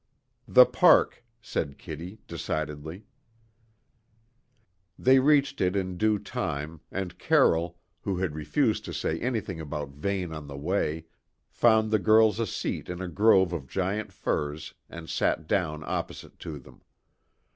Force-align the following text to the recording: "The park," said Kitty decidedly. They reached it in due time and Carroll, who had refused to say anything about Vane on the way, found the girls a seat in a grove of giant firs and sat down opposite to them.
"The 0.47 0.65
park," 0.65 1.23
said 1.43 1.77
Kitty 1.77 2.17
decidedly. 2.27 3.05
They 4.97 5.19
reached 5.19 5.61
it 5.61 5.75
in 5.75 5.95
due 5.95 6.17
time 6.17 6.81
and 6.91 7.19
Carroll, 7.19 7.77
who 8.01 8.17
had 8.17 8.33
refused 8.33 8.83
to 8.85 8.93
say 8.93 9.19
anything 9.19 9.59
about 9.61 9.89
Vane 9.91 10.33
on 10.33 10.47
the 10.47 10.57
way, 10.57 11.05
found 11.51 11.91
the 11.91 11.99
girls 11.99 12.39
a 12.39 12.47
seat 12.47 12.89
in 12.89 12.99
a 12.99 13.07
grove 13.07 13.53
of 13.53 13.67
giant 13.69 14.11
firs 14.11 14.73
and 14.89 15.07
sat 15.07 15.45
down 15.45 15.83
opposite 15.85 16.39
to 16.39 16.57
them. 16.57 16.81